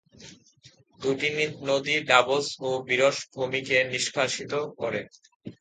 দু'টি 0.99 1.29
নদী 1.63 1.95
ডাবলস 2.09 2.47
ও 2.61 2.69
বিরস 2.87 3.17
ভূমিকে 3.33 3.77
নিষ্কাশিত 3.91 4.51
করে। 4.79 5.01